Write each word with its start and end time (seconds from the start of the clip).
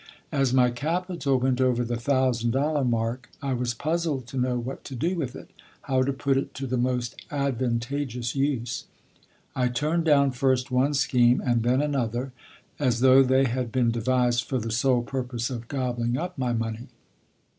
As 0.31 0.51
my 0.51 0.71
capital 0.71 1.39
went 1.39 1.61
over 1.61 1.83
the 1.85 1.95
thousand 1.95 2.49
dollar 2.49 2.83
mark, 2.83 3.29
I 3.39 3.53
was 3.53 3.75
puzzled 3.75 4.25
to 4.29 4.37
know 4.39 4.57
what 4.57 4.83
to 4.85 4.95
do 4.95 5.13
with 5.15 5.35
it, 5.35 5.51
how 5.83 6.01
to 6.01 6.11
put 6.11 6.37
it 6.37 6.55
to 6.55 6.65
the 6.65 6.75
most 6.75 7.15
advantageous 7.29 8.35
use. 8.35 8.85
I 9.55 9.67
turned 9.67 10.05
down 10.05 10.31
first 10.31 10.71
one 10.71 10.95
scheme 10.95 11.39
and 11.45 11.61
then 11.61 11.83
another, 11.83 12.31
as 12.79 13.01
though 13.01 13.21
they 13.21 13.43
had 13.43 13.71
been 13.71 13.91
devised 13.91 14.45
for 14.45 14.57
the 14.57 14.71
sole 14.71 15.03
purpose 15.03 15.51
of 15.51 15.67
gobbling 15.67 16.17
up 16.17 16.35
my 16.35 16.51
money. 16.51 16.87